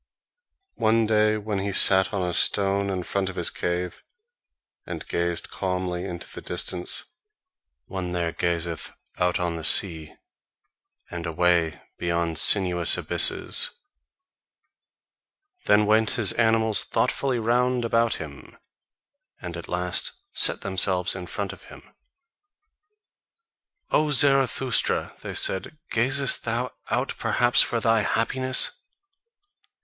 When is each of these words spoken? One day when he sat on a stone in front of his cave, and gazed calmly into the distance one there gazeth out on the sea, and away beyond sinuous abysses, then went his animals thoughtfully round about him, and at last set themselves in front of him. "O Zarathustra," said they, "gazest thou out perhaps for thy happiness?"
One 0.77 1.05
day 1.05 1.37
when 1.37 1.59
he 1.59 1.71
sat 1.71 2.11
on 2.11 2.23
a 2.27 2.33
stone 2.33 2.89
in 2.89 3.03
front 3.03 3.29
of 3.29 3.35
his 3.35 3.51
cave, 3.51 4.03
and 4.83 5.07
gazed 5.07 5.51
calmly 5.51 6.05
into 6.05 6.27
the 6.27 6.41
distance 6.41 7.05
one 7.85 8.11
there 8.11 8.31
gazeth 8.31 8.97
out 9.19 9.39
on 9.39 9.57
the 9.57 9.63
sea, 9.63 10.15
and 11.11 11.27
away 11.27 11.83
beyond 11.99 12.39
sinuous 12.39 12.97
abysses, 12.97 13.69
then 15.65 15.85
went 15.85 16.09
his 16.17 16.33
animals 16.33 16.83
thoughtfully 16.83 17.37
round 17.37 17.85
about 17.85 18.15
him, 18.15 18.57
and 19.39 19.55
at 19.55 19.69
last 19.69 20.13
set 20.33 20.61
themselves 20.61 21.13
in 21.13 21.27
front 21.27 21.53
of 21.53 21.65
him. 21.65 21.83
"O 23.91 24.09
Zarathustra," 24.09 25.15
said 25.35 25.63
they, 25.65 25.71
"gazest 25.91 26.43
thou 26.43 26.71
out 26.89 27.13
perhaps 27.19 27.61
for 27.61 27.79
thy 27.79 28.01
happiness?" 28.01 28.79